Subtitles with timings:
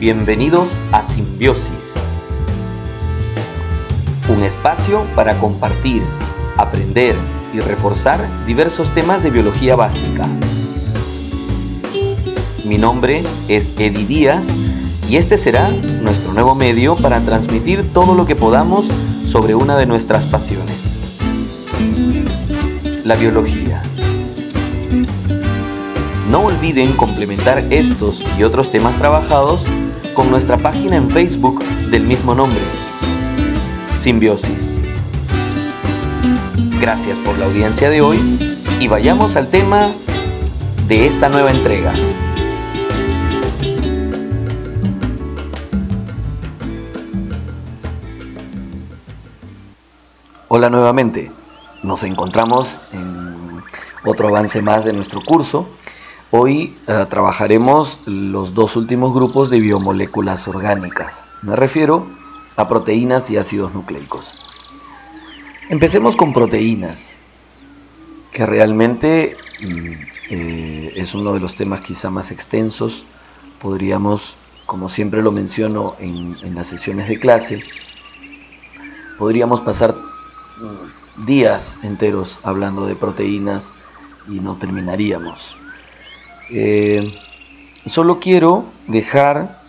[0.00, 2.14] Bienvenidos a Simbiosis,
[4.30, 6.02] un espacio para compartir,
[6.56, 7.14] aprender
[7.52, 10.26] y reforzar diversos temas de biología básica.
[12.64, 14.48] Mi nombre es Eddie Díaz
[15.06, 18.88] y este será nuestro nuevo medio para transmitir todo lo que podamos
[19.26, 20.98] sobre una de nuestras pasiones,
[23.04, 23.82] la biología.
[26.30, 29.66] No olviden complementar estos y otros temas trabajados
[30.20, 32.60] con nuestra página en Facebook del mismo nombre,
[33.94, 34.82] Simbiosis.
[36.78, 38.18] Gracias por la audiencia de hoy
[38.80, 39.88] y vayamos al tema
[40.86, 41.94] de esta nueva entrega.
[50.48, 51.32] Hola nuevamente,
[51.82, 53.62] nos encontramos en
[54.04, 55.66] otro avance más de nuestro curso
[56.32, 61.26] Hoy eh, trabajaremos los dos últimos grupos de biomoléculas orgánicas.
[61.42, 62.06] Me refiero
[62.54, 64.32] a proteínas y ácidos nucleicos.
[65.70, 67.16] Empecemos con proteínas,
[68.30, 69.92] que realmente mm,
[70.30, 73.04] eh, es uno de los temas quizá más extensos.
[73.60, 77.60] Podríamos, como siempre lo menciono en, en las sesiones de clase,
[79.18, 83.74] podríamos pasar mm, días enteros hablando de proteínas
[84.28, 85.56] y no terminaríamos.
[86.52, 87.12] Eh,
[87.86, 89.60] solo quiero dejar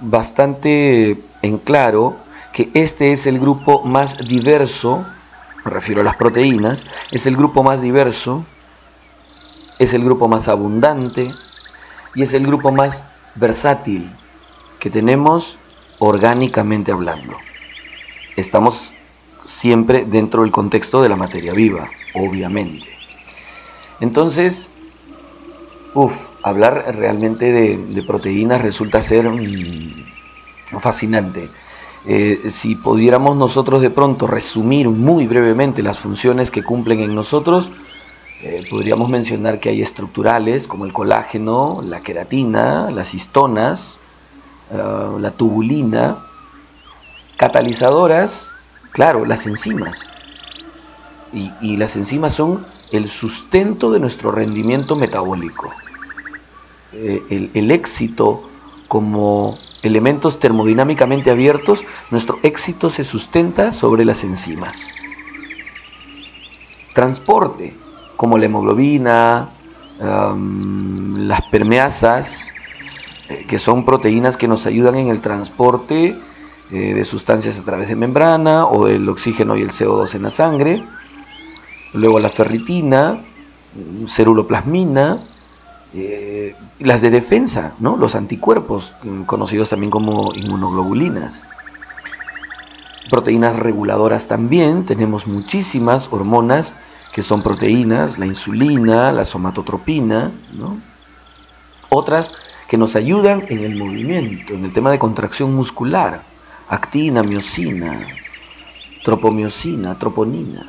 [0.00, 2.16] bastante en claro
[2.52, 5.04] que este es el grupo más diverso,
[5.64, 8.44] me refiero a las proteínas, es el grupo más diverso,
[9.78, 11.30] es el grupo más abundante
[12.14, 13.04] y es el grupo más
[13.34, 14.10] versátil
[14.78, 15.58] que tenemos
[15.98, 17.36] orgánicamente hablando.
[18.36, 18.92] Estamos
[19.44, 22.86] siempre dentro del contexto de la materia viva, obviamente.
[24.00, 24.70] Entonces,
[25.96, 29.24] Uf, hablar realmente de, proteínas resulta ser
[30.78, 31.48] fascinante.
[32.04, 37.70] Eh, si pudiéramos nosotros de pronto resumir muy brevemente las funciones que cumplen en nosotros,
[38.42, 43.98] eh, podríamos mencionar que hay estructurales como el colágeno, la queratina, las histonas,
[44.70, 44.76] eh,
[45.18, 46.18] la tubulina,
[47.38, 48.50] catalizadoras,
[48.92, 50.10] claro, las enzimas.
[51.60, 55.70] y las enzimas son el sustento de nuestro rendimiento metabólico.
[56.92, 58.48] Eh, el, éxito
[58.88, 64.88] como elementos termodinámicamente abiertos, nuestro éxito se sustenta sobre las enzimas.
[66.94, 67.74] Transporte,
[68.16, 69.50] como la hemoglobina,
[69.98, 72.52] las permeasas,
[73.28, 76.16] eh, que son proteínas que nos ayudan en el transporte
[76.70, 80.30] eh, de sustancias a través de membrana o el oxígeno y el CO2 en la
[80.30, 80.82] sangre.
[81.94, 83.22] Luego la ferritina,
[84.06, 85.18] ceruloplasmina,
[85.96, 87.96] eh, las de defensa, ¿no?
[87.96, 91.46] los anticuerpos, mm, conocidos también como inmunoglobulinas.
[93.10, 96.74] Proteínas reguladoras también, tenemos muchísimas hormonas
[97.12, 100.32] que son proteínas, la insulina, la somatotropina,
[101.88, 102.34] otras
[102.68, 106.22] que nos ayudan en el movimiento, en el tema de contracción muscular,
[106.68, 108.06] actina, miocina,
[109.02, 110.66] tropomiocina, troponina.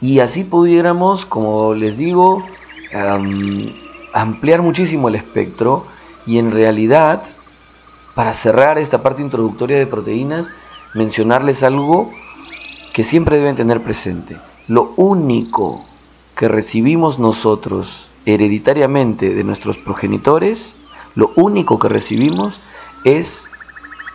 [0.00, 2.44] Y así pudiéramos, como les digo,
[4.12, 5.86] ampliar muchísimo el espectro
[6.26, 7.22] y en realidad,
[8.14, 10.50] para cerrar esta parte introductoria de proteínas,
[10.94, 12.10] mencionarles algo
[12.92, 14.36] que siempre deben tener presente.
[14.68, 15.84] Lo único
[16.36, 20.74] que recibimos nosotros hereditariamente de nuestros progenitores,
[21.14, 22.60] lo único que recibimos
[23.04, 23.50] es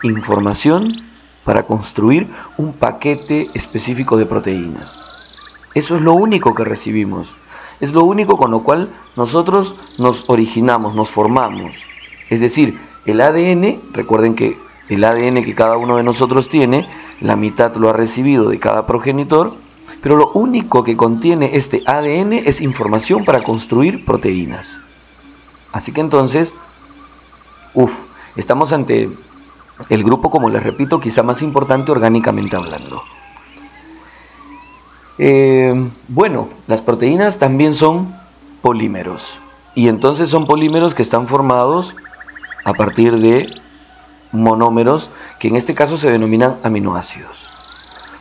[0.02, 1.04] información
[1.44, 4.98] para construir un paquete específico de proteínas.
[5.74, 7.34] Eso es lo único que recibimos.
[7.80, 11.72] Es lo único con lo cual nosotros nos originamos, nos formamos.
[12.28, 14.58] Es decir, el ADN, recuerden que
[14.88, 16.88] el ADN que cada uno de nosotros tiene,
[17.20, 19.54] la mitad lo ha recibido de cada progenitor,
[20.02, 24.80] pero lo único que contiene este ADN es información para construir proteínas.
[25.72, 26.54] Así que entonces,
[27.74, 27.92] uff,
[28.36, 29.10] estamos ante
[29.88, 33.02] el grupo, como les repito, quizá más importante orgánicamente hablando.
[35.18, 38.14] Eh, bueno, las proteínas también son
[38.62, 39.38] polímeros.
[39.74, 41.94] Y entonces son polímeros que están formados
[42.64, 43.48] a partir de
[44.32, 47.48] monómeros, que en este caso se denominan aminoácidos.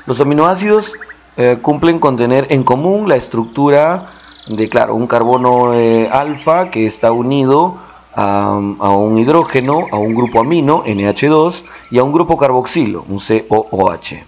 [0.06, 0.94] Los aminoácidos
[1.36, 4.12] eh, cumplen con tener en común la estructura
[4.48, 7.78] de, claro, un carbono eh, alfa que está unido
[8.16, 13.20] a, a, un hidrógeno, a un grupo amino, NH2, y a un grupo carboxilo, un
[13.20, 14.24] COOH.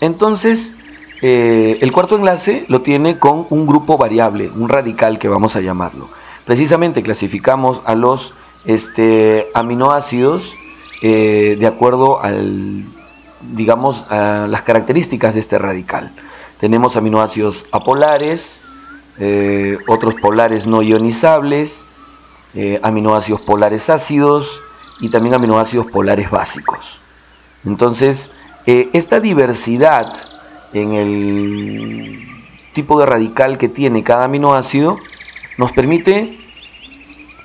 [0.00, 0.74] Entonces,
[1.22, 5.60] eh, el cuarto enlace lo tiene con un grupo variable, un radical que vamos a
[5.60, 6.08] llamarlo.
[6.44, 8.34] Precisamente clasificamos a los
[8.66, 10.54] este, aminoácidos
[11.02, 12.84] eh, de acuerdo al,
[13.52, 16.12] digamos, a las características de este radical.
[16.60, 18.62] Tenemos aminoácidos apolares,
[19.18, 21.84] eh, otros polares no ionizables,
[22.82, 24.62] aminoácidos polares ácidos
[25.00, 26.98] y también aminoácidos polares básicos.
[27.66, 28.30] Entonces,
[28.64, 30.10] esta diversidad
[30.72, 32.18] en el
[32.74, 34.98] tipo de radical que tiene cada aminoácido
[35.58, 36.38] nos permite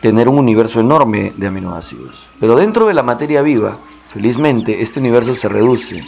[0.01, 2.27] tener un universo enorme de aminoácidos.
[2.39, 3.77] Pero dentro de la materia viva,
[4.11, 6.03] felizmente, este universo se reduce.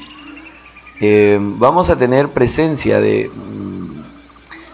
[1.00, 4.02] Eh, vamos a tener presencia de mm,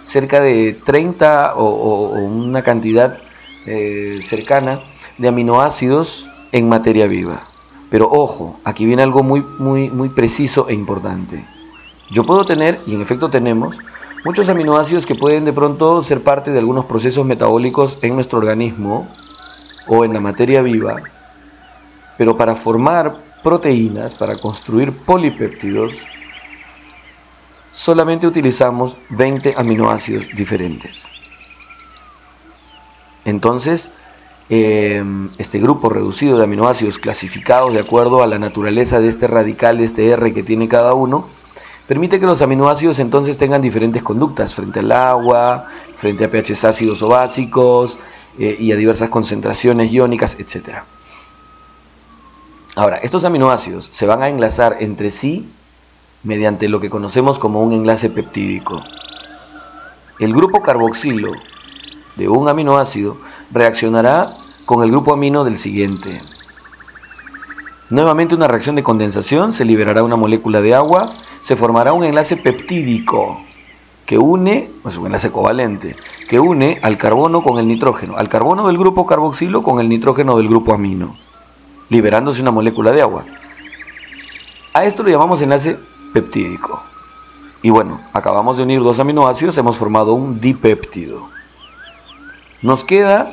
[0.04, 3.20] cerca de 30 o, una cantidad
[3.66, 4.80] eh, cercana
[5.18, 7.44] de aminoácidos en materia viva.
[7.90, 11.44] Pero ojo, aquí viene algo muy, muy, muy preciso e importante.
[12.10, 13.78] Yo puedo tener, y en efecto tenemos,
[14.26, 19.08] muchos aminoácidos que pueden de pronto ser parte de algunos procesos metabólicos en nuestro organismo
[19.88, 21.02] o en la materia viva,
[22.18, 25.94] pero para formar proteínas, para construir polipéptidos,
[27.72, 31.04] solamente utilizamos 20 aminoácidos diferentes.
[33.24, 33.90] Entonces,
[34.50, 39.78] em, este grupo reducido de aminoácidos clasificados de acuerdo a la naturaleza de este radical,
[39.78, 41.30] de este R que tiene cada uno,
[41.90, 45.66] permite que los aminoácidos entonces tengan diferentes conductas frente al agua,
[45.98, 47.98] frente a pHs ácidos o básicos
[48.38, 50.84] eh, y a diversas concentraciones iónicas, etc.
[52.76, 55.50] Ahora, estos aminoácidos se van a enlazar entre sí
[56.22, 58.84] mediante lo que conocemos como un enlace peptídico.
[60.20, 61.32] El grupo carboxilo
[62.18, 63.18] de un aminoácido
[63.50, 64.30] reaccionará
[64.68, 66.22] con el grupo amino del siguiente.
[67.90, 72.38] Nuevamente una reacción de condensación, se liberará una molécula de agua se formará un enlace
[72.38, 73.38] peptídico
[74.06, 75.96] que une, pues un enlace covalente,
[76.28, 80.36] que une al carbono con el nitrógeno, al carbono del grupo carboxilo con el nitrógeno
[80.38, 81.16] del grupo amino,
[81.90, 83.26] liberándose una molécula de agua.
[84.74, 85.78] A esto lo llamamos enlace
[86.14, 86.82] peptídico.
[87.62, 91.30] Y bueno, acabamos de unir dos aminoácidos, hemos formado un dipéptido.
[92.64, 93.30] Nos queda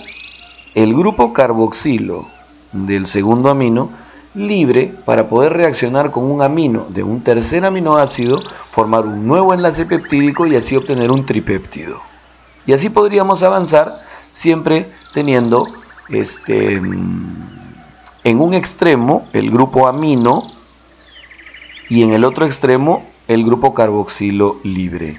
[0.74, 2.26] el grupo carboxilo
[2.72, 3.88] del segundo amino
[4.36, 9.86] libre para poder reaccionar con un amino de un tercer aminoácido, formar un nuevo enlace
[9.86, 12.00] peptídico y así obtener un tripéptido.
[12.66, 13.92] Y así podríamos avanzar
[14.30, 15.66] siempre teniendo
[16.10, 20.42] este, en un extremo el grupo amino
[21.88, 25.18] y en el otro extremo el grupo carboxilo libre.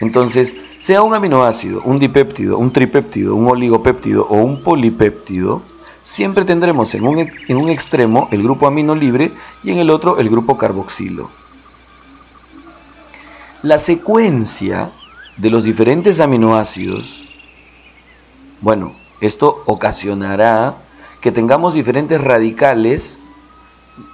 [0.00, 5.62] Entonces, sea un aminoácido, un dipéptido, un tripéptido, un oligopéptido o un polipéptido,
[6.02, 9.32] siempre tendremos en un, en un extremo el grupo amino libre
[9.62, 11.30] y en el otro el grupo carboxilo.
[13.62, 14.90] La secuencia
[15.36, 17.24] de los diferentes aminoácidos,
[18.60, 20.76] bueno, esto ocasionará
[21.20, 23.18] que tengamos diferentes radicales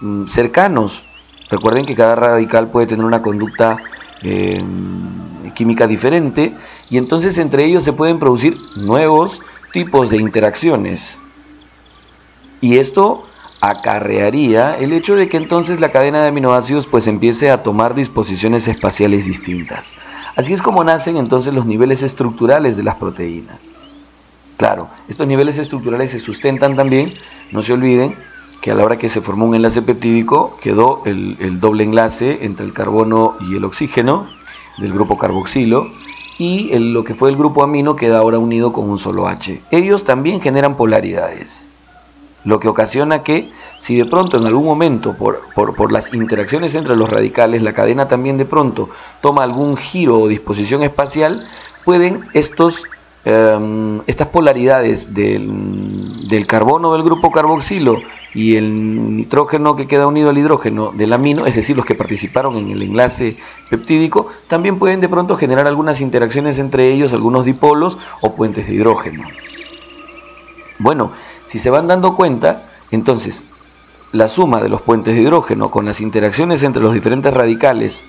[0.00, 1.05] mm, cercanos.
[1.49, 3.77] Recuerden que cada radical puede tener una conducta
[4.23, 6.53] em, química diferente
[6.91, 9.41] y entonces entre ellos se pueden producir nuevos
[9.73, 11.17] tipos de interacciones.
[12.66, 13.22] Y esto
[13.60, 18.66] acarrearía el hecho de que entonces la cadena de aminoácidos pues empiece a tomar disposiciones
[18.66, 19.94] espaciales distintas.
[20.34, 23.61] Así es como nacen entonces los niveles estructurales de las proteínas.
[24.56, 27.14] Claro, estos niveles estructurales se sustentan también,
[27.52, 28.16] no se olviden,
[28.61, 32.66] que a la hora que se formó un enlace peptídico quedó el, doble enlace entre
[32.66, 34.26] el carbono y el oxígeno
[34.78, 35.87] del grupo carboxilo
[36.37, 39.62] y lo que fue el grupo amino queda ahora unido con un solo H.
[39.70, 41.68] Ellos también generan polaridades
[42.47, 46.97] lo que ocasiona que si de pronto en algún momento por, por, las interacciones entre
[46.97, 48.88] los radicales la cadena también de pronto
[49.21, 51.45] toma algún giro o disposición espacial,
[51.85, 52.85] pueden estos,
[53.25, 58.00] em, estas polaridades del, del, carbono del grupo carboxilo
[58.33, 62.57] y el nitrógeno que queda unido al hidrógeno del amino, es decir, los que participaron
[62.57, 63.37] en el enlace
[63.69, 68.75] peptídico, también pueden de pronto generar algunas interacciones entre ellos, algunos dipolos o puentes de
[68.75, 69.25] hidrógeno.
[70.79, 71.12] Bueno,
[71.47, 73.45] si se van dando cuenta, entonces
[74.12, 78.05] la suma de los puentes de hidrógeno con las interacciones entre los diferentes radicales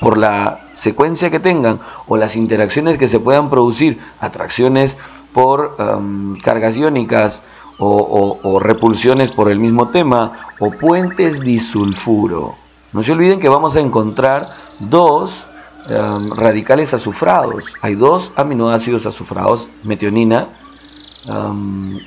[0.00, 4.96] por la secuencia que tengan o las interacciones que se puedan producir, atracciones
[5.32, 5.76] por
[6.42, 7.44] cargas iónicas
[7.78, 12.56] o, repulsiones por el mismo tema o puentes disulfuro.
[12.92, 14.48] No se olviden que vamos a encontrar
[14.80, 15.46] dos
[16.36, 17.64] radicales azufrados.
[17.82, 20.48] Hay dos aminoácidos azufrados, metionina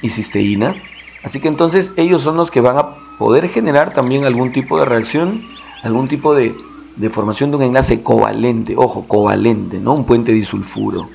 [0.02, 0.76] y cisteína.
[1.24, 4.86] Así que entonces ellos son los que van a poder generar también algún tipo de
[4.86, 5.44] reacción,
[5.84, 6.54] algún tipo de,
[6.96, 9.94] de formación de un enlace covalente, ojo, covalente, ¿no?
[9.94, 11.08] Un puente disulfuro.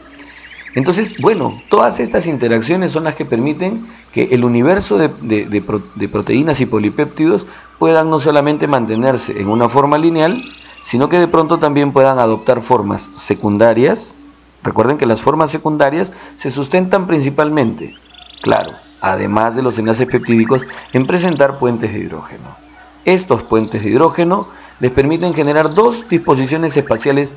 [0.75, 6.67] Entonces, bueno, todas estas interacciones son las que permiten que el universo de, proteínas y
[6.67, 7.47] polipéptidos
[7.79, 10.43] puedan no solamente mantenerse en una forma lineal,
[10.83, 14.15] sino que de pronto también puedan adoptar formas secundarias.
[14.63, 17.95] Recuerden que las formas secundarias se sustentan principalmente,
[18.43, 22.57] claro, además de los enlaces peptídicos, en presentar puentes de hidrógeno.
[23.05, 24.49] Estos puentes de hidrógeno
[24.81, 27.33] les permiten generar dos disposiciones espaciales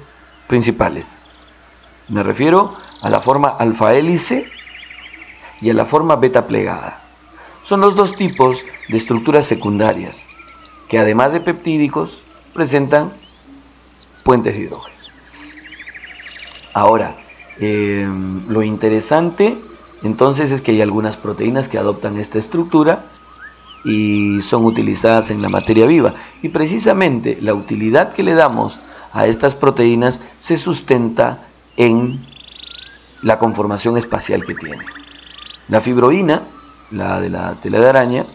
[0.48, 1.16] principales.
[2.10, 4.50] Me refiero a la forma alfa hélice
[5.62, 7.02] y a la forma beta plegada.
[7.64, 10.26] Son los dos tipos de estructuras secundarias
[10.90, 12.22] que además de peptídicos
[12.54, 13.14] presentan
[14.24, 15.01] puentes de hidrógeno.
[16.74, 17.16] Ahora,
[17.60, 19.58] em, lo interesante
[20.04, 23.04] entonces es que hay algunas proteínas que adoptan esta estructura
[23.84, 26.14] y son utilizadas en la materia viva.
[26.42, 28.80] Y precisamente la utilidad que le damos
[29.14, 31.48] a estas proteínas se sustenta
[31.78, 32.26] en
[33.22, 34.84] la conformación espacial que tiene.
[35.68, 36.42] La fibroína,
[36.90, 38.26] la de la tela de araña,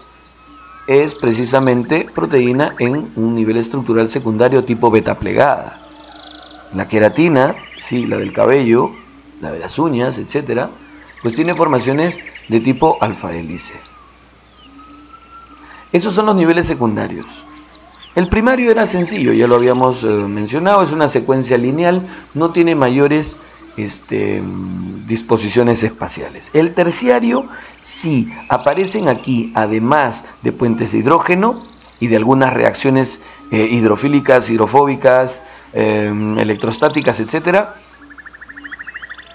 [0.86, 5.80] es precisamente proteína en un nivel estructural secundario tipo beta plegada.
[6.74, 8.90] La queratina, sí, la del cabello,
[9.40, 10.70] la de las uñas, etcétera,
[11.22, 13.74] pues tiene formaciones de tipo alfa hélice.
[15.92, 17.26] Esos son los niveles secundarios.
[18.14, 22.02] El primario era sencillo, ya lo habíamos eh, mencionado, es una secuencia lineal,
[22.34, 23.36] no tiene mayores
[23.76, 24.42] este,
[25.06, 26.50] disposiciones espaciales.
[26.54, 27.44] El terciario
[27.80, 31.62] sí aparecen aquí, además de puentes de hidrógeno
[32.00, 35.42] y de algunas reacciones eh, hidrofílicas, hidrofóbicas,
[35.76, 37.66] em, electrostáticas, etc.,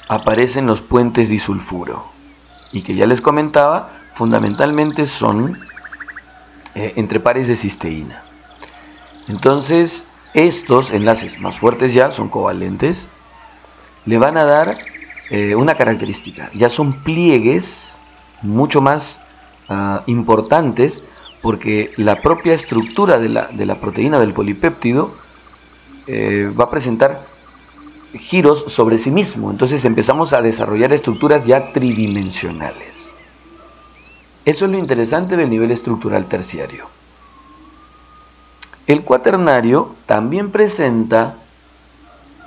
[0.08, 2.06] aparecen los puentes disulfuro.
[2.72, 5.58] Y que ya les comentaba, fundamentalmente son
[6.74, 8.24] eh, entre pares de cisteína.
[9.28, 13.08] Entonces, estos enlaces más fuertes ya son covalentes,
[14.06, 14.78] le van a dar
[15.30, 16.50] eh, una característica.
[16.54, 18.00] Ya son pliegues
[18.42, 19.20] mucho más
[19.70, 21.02] ah, importantes
[21.42, 25.16] porque la propia estructura de la, proteína del polipéptido
[26.14, 27.26] eh, va a presentar
[28.14, 29.50] giros sobre sí mismo.
[29.50, 33.12] Entonces empezamos a desarrollar estructuras ya tridimensionales.
[34.44, 36.88] Eso es lo interesante del nivel estructural terciario.
[38.88, 41.36] El cuaternario también presenta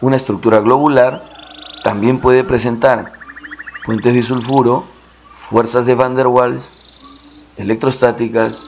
[0.03, 1.35] una estructura globular
[1.85, 3.13] también puede presentar
[3.85, 4.85] puentes de sulfuro,
[5.51, 6.77] fuerzas de Van der Waals,
[7.59, 8.67] electrostáticas,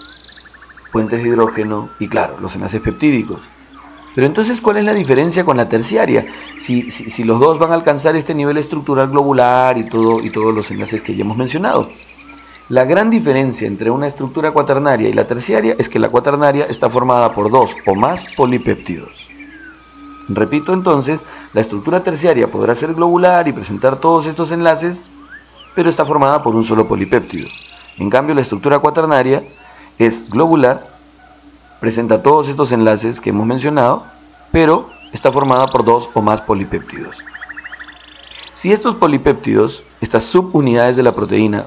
[0.93, 3.41] puentes de hidrógeno y claro, los enlaces peptídicos.
[4.17, 6.25] Pero entonces, ¿cuál es la diferencia con la terciaria?
[6.57, 11.03] Si, los dos van a alcanzar este nivel estructural globular y, y todos los enlaces
[11.03, 11.91] que ya hemos mencionado.
[12.71, 16.89] La gran diferencia entre una estructura cuaternaria y la terciaria es que la cuaternaria está
[16.89, 19.13] formada por dos o más polipéptidos.
[20.31, 21.21] Repito entonces,
[21.53, 25.11] la estructura terciaria podrá ser globular y presentar todos estos enlaces,
[25.75, 27.49] pero está formada por un solo polipéptido.
[27.99, 29.43] En cambio, la estructura cuaternaria
[29.99, 30.96] es globular,
[31.87, 34.03] presenta todos estos enlaces que hemos mencionado,
[34.51, 37.17] pero está formada por dos o más polipéptidos.
[38.51, 41.67] Si estos polipéptidos, estas subunidades de la proteína,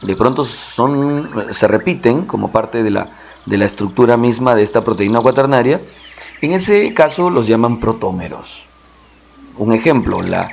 [0.00, 3.10] de pronto son, se repiten como parte de la,
[3.44, 5.78] de la estructura misma de esta proteína cuaternaria,
[6.40, 8.64] en ese caso los llaman protómeros.
[9.58, 10.48] Un ejemplo, la,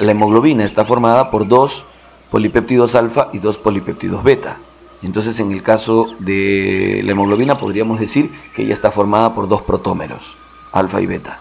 [0.00, 1.84] hemoglobina está formada por dos
[2.28, 4.58] polipéptidos alfa y dos polipéptidos beta.
[5.02, 9.62] Entonces, en el caso de la hemoglobina podríamos decir que ella está formada por dos
[9.62, 10.36] protómeros,
[10.72, 11.40] alfa y beta,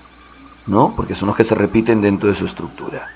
[0.67, 0.93] ¿no?
[0.95, 3.07] Porque son los que se repiten dentro de su estructura.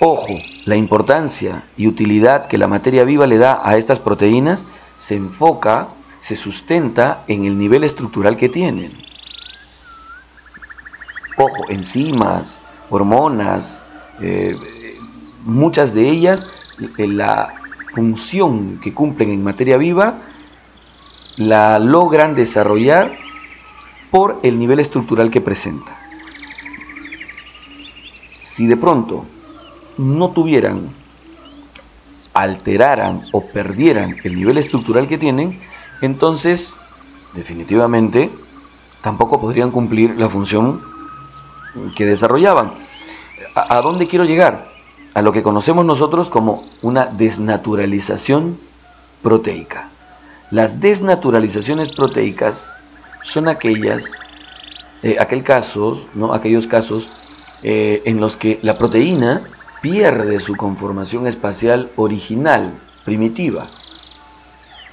[0.00, 4.64] Ojo, la importancia y utilidad que la materia viva le da a estas proteínas
[4.96, 5.88] se enfoca
[6.20, 8.92] se sustenta en el nivel estructural que tienen.
[11.36, 13.80] Ojo, enzimas, hormonas,
[14.20, 14.56] eh,
[15.44, 16.46] muchas de ellas,
[16.98, 17.57] eh, la
[17.98, 20.18] función que cumplen en materia viva,
[21.36, 23.10] la logran desarrollar
[24.12, 25.98] por el nivel estructural que presenta.
[28.40, 29.26] Si de pronto
[29.96, 30.90] no tuvieran,
[32.34, 35.58] alteraran o perdieran el nivel estructural que tienen,
[36.00, 36.74] entonces
[37.34, 38.30] definitivamente
[39.02, 40.80] tampoco podrían cumplir la función
[41.96, 42.74] que desarrollaban.
[43.56, 44.77] ¿A, dónde quiero llegar?
[45.18, 48.56] A lo que conocemos nosotros como una desnaturalización
[49.20, 49.88] proteica.
[50.52, 52.70] Las desnaturalizaciones proteicas
[53.24, 54.12] son aquellas,
[55.02, 56.32] eh, aquel casos, ¿no?
[56.32, 57.08] aquellos casos
[57.64, 59.42] eh, en los que la proteína
[59.82, 63.66] pierde su conformación espacial original, primitiva,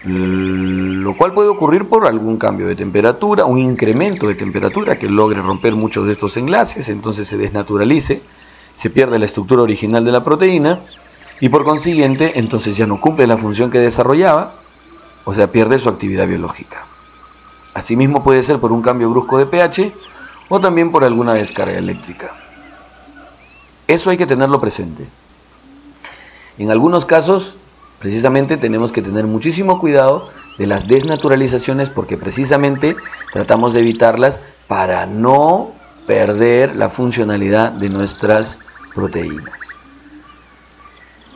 [0.05, 5.39] lo cual puede ocurrir por algún cambio de temperatura, un incremento de temperatura que logre
[5.43, 8.23] romper muchos de estos enlaces, entonces se desnaturalice
[8.75, 10.79] se pierde la estructura original de la proteína
[11.39, 14.53] y por consiguiente entonces ya no cumple la función que desarrollaba,
[15.25, 16.85] o sea, pierde su actividad biológica.
[17.73, 19.91] Asimismo puede ser por un cambio brusco de pH
[20.49, 22.31] o también por alguna descarga eléctrica.
[23.87, 25.05] Eso hay que tenerlo presente.
[26.57, 27.55] En algunos casos,
[27.99, 32.95] precisamente tenemos que tener muchísimo cuidado de las desnaturalizaciones porque precisamente
[33.33, 35.71] tratamos de evitarlas para no
[36.07, 38.59] perder la funcionalidad de nuestras
[38.93, 39.59] proteínas.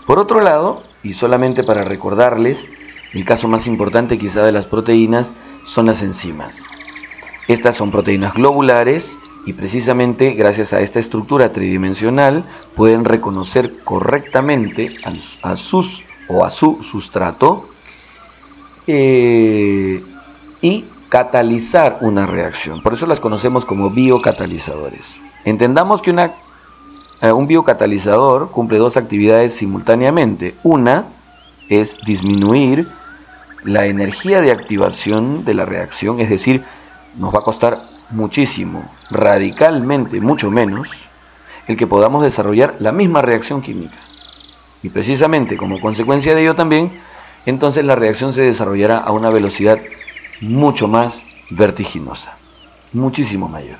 [0.05, 2.69] Por otro lado, y solamente para recordarles,
[3.13, 5.33] el caso más importante quizá de las proteínas
[5.65, 6.63] son las enzimas.
[7.47, 12.43] Estas son proteínas globulares y precisamente gracias a esta estructura tridimensional
[12.75, 14.95] pueden reconocer correctamente
[15.41, 17.69] a, sus o a su sustrato
[18.85, 20.03] eh,
[20.61, 22.81] y catalizar una reacción.
[22.81, 25.01] Por eso las conocemos como biocatalizadores.
[25.43, 26.11] Entendamos que
[27.21, 30.55] eh, un biocatalizador cumple dos actividades simultáneamente.
[30.63, 31.05] Una
[31.67, 32.87] es disminuir
[33.63, 36.63] la energía de activación de la reacción, es decir,
[37.17, 37.77] nos va a costar
[38.11, 40.89] muchísimo, radicalmente mucho menos,
[41.67, 43.97] el que podamos desarrollar la misma reacción química.
[44.81, 46.91] Y precisamente como consecuencia de ello también,
[47.45, 49.77] entonces la reacción se desarrollará a una velocidad
[50.41, 52.37] mucho más vertiginosa,
[52.93, 53.77] muchísimo mayor.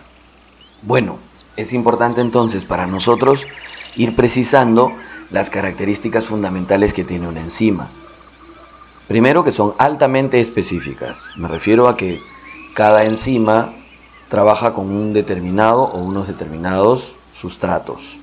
[0.82, 1.18] Bueno,
[1.56, 3.46] es importante entonces para nosotros
[3.96, 4.94] ir precisando
[5.32, 7.90] las características fundamentales que tiene una enzima.
[9.08, 11.32] Primero que son altamente específicas.
[11.36, 12.22] Me refiero a que
[12.76, 13.74] cada enzima
[14.30, 18.20] trabaja con un determinado o unos determinados sustratos.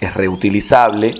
[0.00, 1.18] Es reutilizable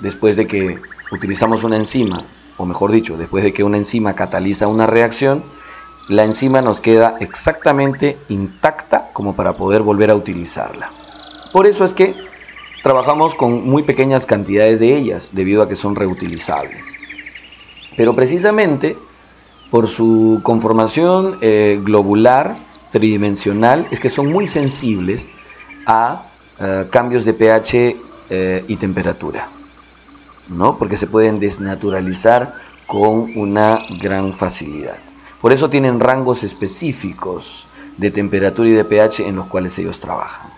[0.00, 0.78] después de que
[1.10, 2.24] utilizamos una enzima,
[2.58, 5.42] o mejor dicho, después de que una enzima cataliza una reacción,
[6.08, 10.90] la enzima nos queda exactamente intacta como para poder volver a utilizarla.
[11.52, 12.14] Por eso es que
[12.82, 16.84] trabajamos con muy pequeñas cantidades de ellas, debido a que son reutilizables.
[17.96, 18.96] Pero precisamente
[19.70, 22.56] por su conformación eh, globular,
[22.92, 25.28] tridimensional, es que son muy sensibles
[25.86, 26.26] a
[26.60, 27.96] eh, cambios de pH
[28.30, 29.48] eh, y temperatura,
[30.48, 30.78] ¿no?
[30.78, 32.54] porque se pueden desnaturalizar
[32.86, 34.98] con una gran facilidad.
[35.46, 37.66] Por eso tienen rangos específicos
[37.98, 40.50] de temperatura y de pH en los cuales ellos trabajan.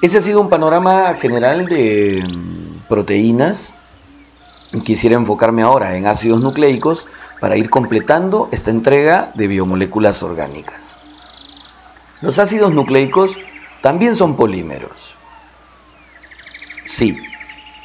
[0.00, 3.74] Ese ha sido un panorama general de mm, proteínas
[4.84, 7.08] quisiera enfocarme ahora en ácidos nucleicos
[7.40, 10.94] para ir completando esta entrega de biomoléculas orgánicas.
[12.20, 13.36] Los ácidos nucleicos
[13.80, 15.16] también son polímeros.
[16.84, 17.18] Sí,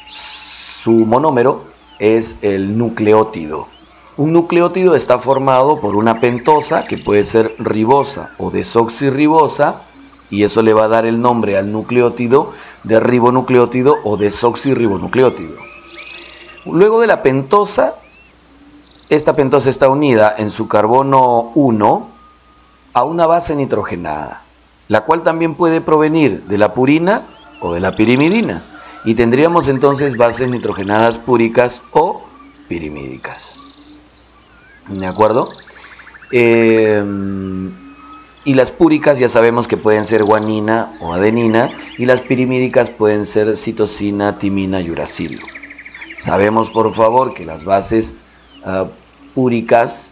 [0.06, 1.64] su monómero
[1.98, 3.77] es el nucleótido.
[4.18, 9.82] Un nucleótido está formado por una pentosa que puede ser ribosa o desoxirribosa
[10.28, 12.52] y eso le va a dar el nombre al nucleótido
[12.82, 15.54] de ribonucleótido o desoxirribonucleótido.
[16.66, 17.94] Luego de la pentosa,
[19.08, 22.08] esta pentosa está unida en su carbono 1
[22.94, 24.42] a una base nitrogenada,
[24.88, 27.22] la cual también puede provenir de la purina
[27.60, 28.64] o de la pirimidina.
[29.04, 32.24] Y tendríamos entonces bases nitrogenadas púricas o
[32.66, 33.67] pirimídicas.
[34.88, 35.48] ¿De acuerdo?
[36.30, 37.70] Em,
[38.44, 43.26] y las púricas ya sabemos que pueden ser guanina o adenina y las pirimídicas pueden
[43.26, 45.42] ser citosina, timina y uracilo.
[46.20, 48.14] Sabemos, por favor, que las bases
[48.64, 48.86] ah,
[49.34, 50.10] púricas,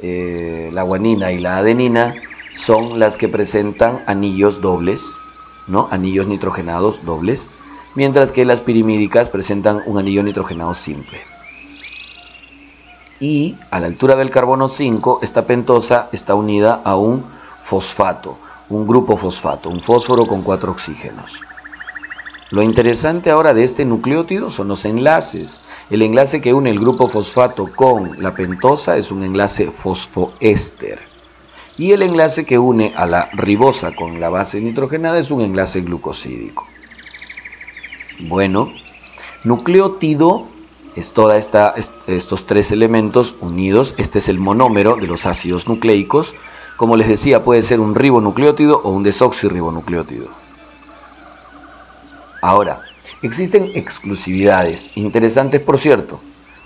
[0.00, 2.14] eh, la guanina y la adenina,
[2.54, 5.10] son las que presentan anillos dobles,
[5.66, 5.88] ¿no?
[5.90, 7.48] Anillos nitrogenados dobles,
[7.94, 11.18] mientras que las pirimídicas presentan un anillo nitrogenado simple.
[13.22, 17.24] Y a la altura del carbono 5, esta pentosa está unida a un
[17.62, 18.36] fosfato,
[18.68, 21.40] un grupo fosfato, un fósforo con cuatro oxígenos.
[22.50, 25.62] Lo interesante ahora de este nucleótido son los enlaces.
[25.88, 30.98] El enlace que une el grupo fosfato con la pentosa es un enlace fosfoéster.
[31.78, 35.82] Y el enlace que une a la ribosa con la base nitrogenada es un enlace
[35.82, 36.66] glucosídico.
[38.18, 38.72] Bueno,
[39.44, 40.48] nucleótido
[40.94, 41.74] es toda esta,
[42.06, 43.94] estos tres elementos unidos.
[43.96, 46.34] Este es el monómero de los ácidos nucleicos.
[46.76, 50.28] Como les decía, puede ser un ribonucleótido o un desoxirribonucleótido.
[52.42, 52.82] Ahora,
[53.22, 56.20] existen exclusividades, interesantes por cierto.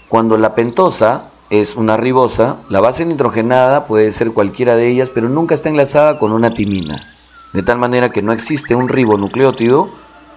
[0.09, 5.29] Cuando la pentosa es una ribosa, la base nitrogenada puede ser cualquiera de ellas, pero
[5.29, 7.15] nunca está enlazada con una timina,
[7.53, 9.91] de tal manera que no existe un ribonucleótido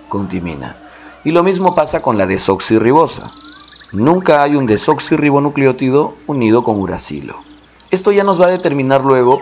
[0.10, 0.76] con timina.
[1.24, 3.32] Y lo mismo pasa con la desoxirribosa.
[3.92, 7.38] Nunca hay un desoxirribonucleótido unido con uracilo.
[7.90, 9.42] Esto ya nos va a determinar luego,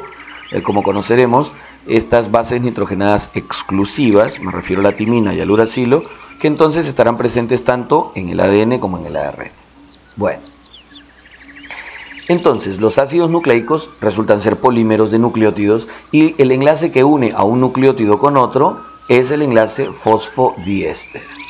[0.51, 1.51] eh, como conoceremos,
[1.85, 6.03] estas bases nitrogenadas exclusivas, me refiero a la timina y al uracilo,
[6.39, 9.51] que entonces estarán presentes tanto en el ADN como en el ARN.
[10.15, 10.41] Bueno,
[12.29, 17.43] entonces los ácidos nucleicos resultan ser polímeros de nucleótidos y el enlace que une a
[17.43, 18.79] un nucleótido con otro
[19.09, 21.46] es el enlace fosfodiéster.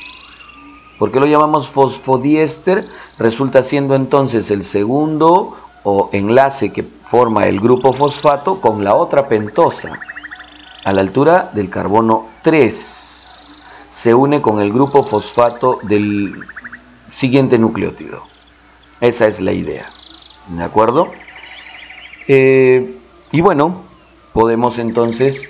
[0.98, 2.88] ¿Por qué lo llamamos fosfodiéster?
[3.20, 9.28] Resulta siendo entonces el segundo o enlace que forma el grupo fosfato con la otra
[9.28, 10.00] pentosa
[10.84, 13.28] a la altura del carbono 3.
[13.92, 16.44] Se une con el grupo fosfato del
[17.10, 18.24] siguiente nucleótido.
[19.00, 19.90] Esa es la idea.
[20.48, 21.12] ¿De acuerdo?
[22.28, 22.98] Eh,
[23.32, 23.82] y bueno,
[24.34, 25.48] podemos entonces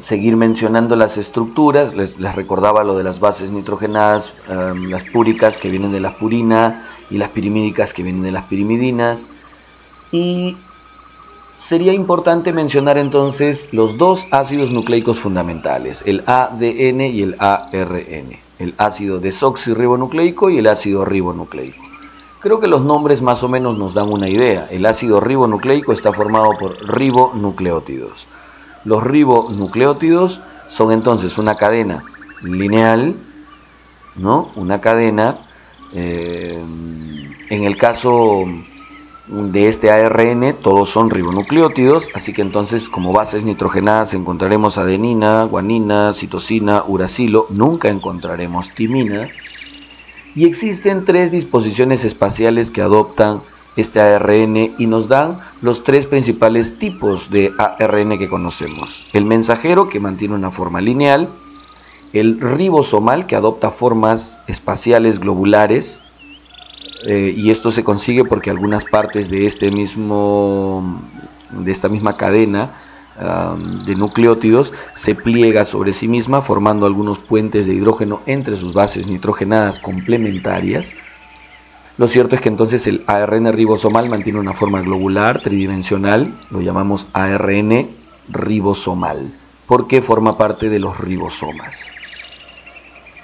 [0.00, 5.90] Seguir mencionando las estructuras, les, recordaba lo de las bases nitrogenadas, las púricas que vienen
[5.90, 9.26] de la purina y las pirimídicas que vienen de las pirimidinas.
[10.12, 10.56] Y
[11.56, 18.74] sería importante mencionar entonces los dos ácidos nucleicos fundamentales, el ADN y el ARN, el
[18.76, 21.82] ácido desoxirribonucleico y el ácido ribonucleico.
[22.40, 24.68] Creo que los nombres más o menos nos dan una idea.
[24.70, 28.28] El ácido ribonucleico está formado por ribonucleótidos.
[28.84, 32.02] Los ribonucleótidos son entonces una cadena
[32.42, 33.14] lineal,
[34.16, 34.50] ¿no?
[34.56, 35.38] Una cadena,
[35.92, 36.62] eh,
[37.50, 38.44] en el caso
[39.28, 46.14] de este ARN, todos son ribonucleótidos, así que entonces como bases nitrogenadas encontraremos adenina, guanina,
[46.14, 49.28] citosina, uracilo, nunca encontraremos timina.
[50.34, 53.42] Y existen tres disposiciones espaciales que adoptan
[53.80, 59.06] este ARN y nos dan los tres principales tipos de ARN que conocemos.
[59.12, 61.28] El mensajero que mantiene una forma lineal,
[62.12, 66.00] el ribosomal que adopta formas espaciales globulares.
[67.06, 71.00] Eh, y esto se consigue porque algunas partes de este mismo
[71.50, 72.72] de esta misma cadena
[73.84, 79.08] de nucleótidos se pliega sobre sí misma formando algunos puentes de hidrógeno entre sus bases
[79.08, 80.94] nitrogenadas complementarias
[81.98, 87.08] lo cierto es que entonces el ARN ribosomal mantiene una forma globular, tridimensional, lo llamamos
[87.12, 87.88] ARN
[88.28, 89.32] ribosomal,
[89.66, 91.86] porque forma parte de los ribosomas.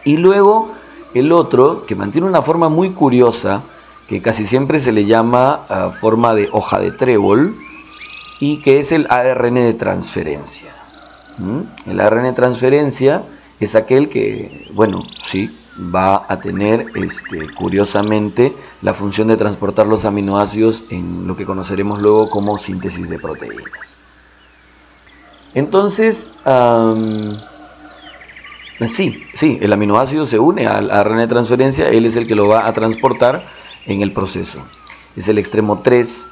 [0.05, 0.73] Y luego
[1.15, 3.63] el otro, que mantiene una forma muy curiosa,
[4.09, 7.55] que casi siempre se le llama ah, forma de hoja de trébol,
[8.41, 10.75] y que es el ARN de transferencia.
[11.39, 11.91] ¿Mm?
[11.91, 13.23] El ARN de transferencia
[13.61, 20.05] es aquel que, bueno, sí, va a tener, este, curiosamente, la función de transportar los
[20.05, 23.99] aminoácidos en lo que conoceremos luego como síntesis de proteínas.
[25.55, 26.29] Entonces,
[28.87, 32.49] sí, sí, el aminoácido se une al ARN de transferencia, él es el que lo
[32.49, 33.47] va a transportar
[33.87, 34.59] en el proceso.
[35.17, 36.31] Es el extremo 3'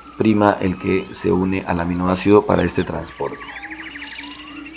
[0.60, 3.38] el que se une al aminoácido para este transporte.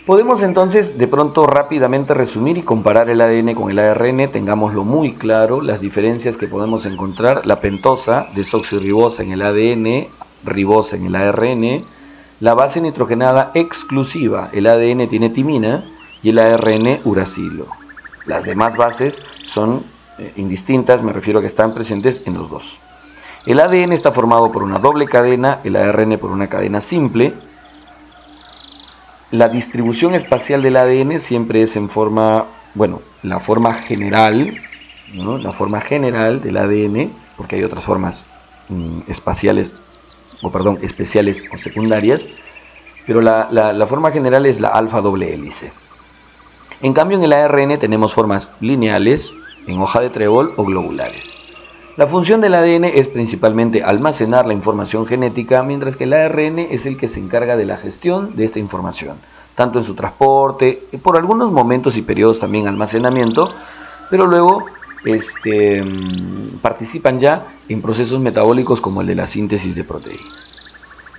[0.05, 5.13] Podemos entonces de pronto rápidamente resumir y comparar el ADN con el ARN, tengámoslo muy
[5.13, 10.07] claro, las diferencias que podemos encontrar, la pentosa, desoxirribosa en el ADN,
[10.43, 11.83] ribosa en el ARN,
[12.39, 15.83] la base nitrogenada exclusiva, el ADN tiene timina
[16.21, 17.65] y el ARN uracilo.
[18.27, 19.85] Las demás bases son
[20.19, 22.77] eh, indistintas, me refiero a que están presentes en los dos.
[23.47, 27.33] El ADN está formado por una doble cadena, el ARN por una cadena simple,
[29.37, 34.55] la distribución espacial del ADN siempre es en forma, bueno, la forma general,
[35.13, 38.25] la forma general del ADN, porque hay otras formas
[38.69, 39.79] mm, espaciales,
[40.41, 42.27] o perdón, especiales o secundarias,
[43.05, 45.71] pero la, la forma general es la alfa doble hélice.
[46.81, 49.31] En cambio, en el ARN tenemos formas lineales,
[49.67, 51.34] en hoja de trébol o globulares.
[51.97, 56.85] La función del ADN es principalmente almacenar la información genética, mientras que el ARN es
[56.85, 59.15] el que se encarga de la gestión de esta información,
[59.55, 63.53] tanto en su transporte, por algunos momentos y periodos también almacenamiento,
[64.09, 64.65] pero luego
[65.05, 70.25] este, mm, participan ya en procesos metabólicos como el de la síntesis de proteínas.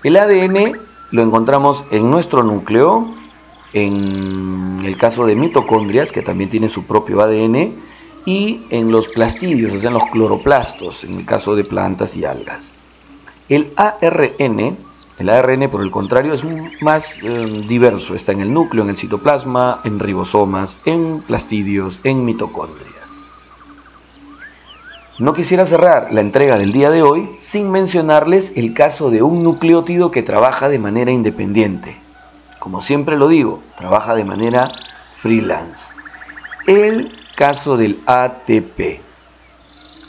[0.04, 0.78] El ADN
[1.10, 3.14] lo encontramos en nuestro núcleo,
[3.72, 7.72] en el caso de mitocondrias, que también tiene su propio ADN,
[8.26, 12.24] y en los plastidios, o sea, en los cloroplastos, en el caso de plantas y
[12.24, 12.74] algas.
[13.48, 14.76] El ARN,
[15.18, 16.42] el ARN por el contrario, es
[16.82, 22.24] más eh, diverso, está en el núcleo, en el citoplasma, en ribosomas, en plastidios, en
[22.24, 22.96] mitocondrias.
[25.20, 29.44] No quisiera cerrar la entrega del día de hoy sin mencionarles el caso de un
[29.44, 31.96] nucleótido que trabaja de manera independiente.
[32.58, 34.72] Como siempre lo digo, trabaja de manera
[35.14, 35.94] freelance.
[36.66, 39.00] El caso del ATP.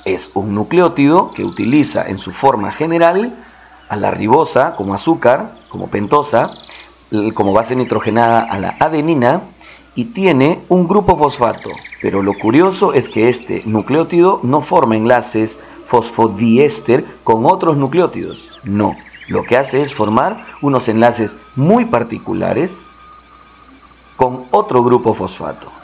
[0.05, 3.35] Es un nucleótido que utiliza en su forma general
[3.89, 6.49] a la ribosa como azúcar, como pentosa,
[7.33, 9.41] como base nitrogenada a la adenina
[9.93, 11.69] y tiene un grupo fosfato.
[12.01, 18.47] Pero lo curioso es que este nucleótido no forma enlaces fosfodiéster con otros nucleótidos.
[18.63, 18.95] No,
[19.27, 22.85] lo que hace es formar unos enlaces muy particulares
[24.15, 25.76] con otro grupo fosfato.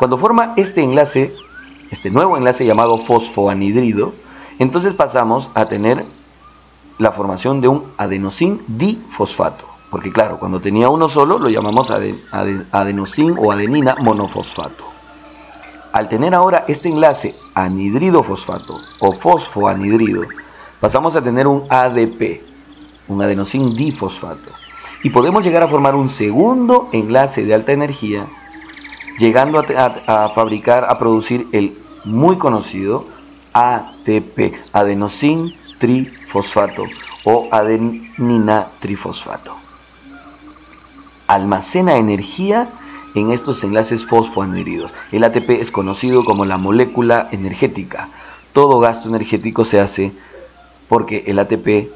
[0.00, 1.36] Cuando forma este enlace,
[1.90, 4.14] este nuevo enlace llamado fosfoanidrido,
[4.58, 6.06] entonces pasamos a tener
[6.96, 9.66] la formación de un adenosin difosfato.
[9.90, 14.84] Porque claro, cuando tenía uno solo lo llamamos adenosin o adenina monofosfato.
[15.92, 20.22] Al tener ahora este enlace anhidrido fosfato o fosfoanhidrido,
[20.80, 22.40] pasamos a tener un ADP,
[23.08, 24.50] un adenosin difosfato.
[25.02, 28.24] Y podemos llegar a formar un segundo enlace de alta energía,
[29.20, 33.06] llegando a, fabricar, a producir el muy conocido
[33.52, 36.84] ATP, adenosin trifosfato
[37.24, 39.54] o adenina trifosfato.
[41.26, 42.68] Almacena energía
[43.14, 44.94] en estos enlaces fosfoanhidridos.
[45.12, 48.08] El ATP es conocido como la molécula energética.
[48.54, 50.12] Todo gasto energético se hace
[50.88, 51.90] porque el ATP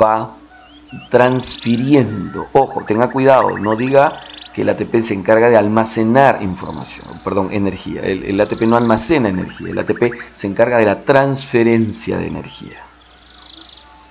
[0.00, 0.36] va
[1.10, 2.46] transfiriendo.
[2.52, 4.20] Ojo, tenga cuidado, no diga
[4.54, 8.02] que el ATP se encarga de almacenar información, perdón, energía.
[8.02, 12.78] El, ATP no almacena energía, el ATP se encarga de la transferencia de energía.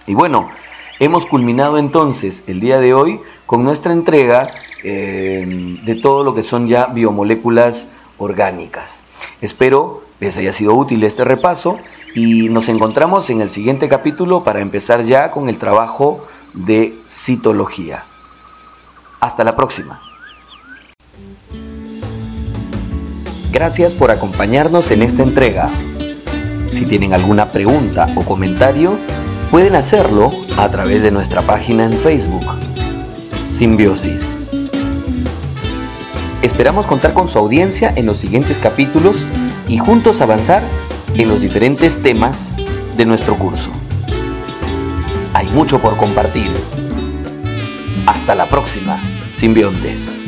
[0.06, 0.50] Y bueno,
[1.00, 4.54] hemos culminado entonces el día de hoy con nuestra entrega
[4.84, 9.04] eh, de todo lo que son ya biomoléculas orgánicas.
[9.42, 11.78] Espero les haya sido útil este repaso
[12.16, 18.04] y nos encontramos en el siguiente capítulo para empezar ya con el trabajo de citología.
[19.22, 20.13] Hasta la próxima.
[23.54, 25.70] Gracias por acompañarnos en esta entrega.
[26.72, 28.98] Si tienen alguna pregunta o comentario,
[29.52, 32.46] pueden hacerlo a través de nuestra página en Facebook
[33.48, 34.36] Simbiosis.
[36.42, 39.28] Esperamos contar con su audiencia en los siguientes capítulos
[39.68, 40.64] y juntos avanzar
[41.14, 42.50] en los diferentes temas
[42.98, 43.70] de nuestro curso.
[45.36, 46.52] Hay mucho por compartir.
[48.08, 48.98] Hasta la próxima,
[49.32, 50.20] simbiontes.